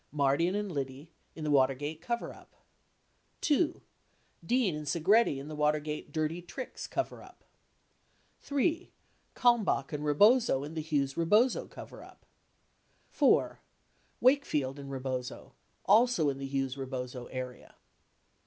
Mardian 0.11 0.55
and 0.55 0.71
Liddy 0.71 1.11
in 1.35 1.43
the 1.43 1.51
Watergate 1.51 2.01
coverup; 2.01 2.55
2. 3.41 3.83
Dean 4.43 4.75
and 4.75 4.87
Segretti 4.87 5.37
in 5.37 5.47
the 5.47 5.55
Watergate 5.55 6.11
dirty 6.11 6.41
tricks 6.41 6.87
cover 6.87 7.21
up; 7.21 7.43
3. 8.39 8.89
Kalmbach 9.35 9.93
and 9.93 10.03
Robozo 10.03 10.63
in 10.65 10.73
the 10.73 10.81
Hughes 10.81 11.17
Rebozo 11.17 11.67
coverup; 11.67 12.25
4. 13.11 13.61
Wakefield 14.19 14.79
and 14.79 14.89
Rebozo, 14.91 15.53
also 15.85 16.29
in 16.29 16.39
the 16.39 16.47
Hughes 16.47 16.77
Rebozo 16.79 17.27
area. 17.27 17.75